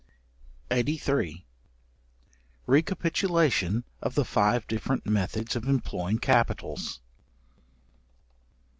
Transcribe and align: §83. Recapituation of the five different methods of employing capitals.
§83. 0.71 1.43
Recapituation 2.67 3.83
of 4.01 4.15
the 4.15 4.25
five 4.25 4.65
different 4.65 5.05
methods 5.05 5.55
of 5.55 5.65
employing 5.65 6.17
capitals. 6.17 7.01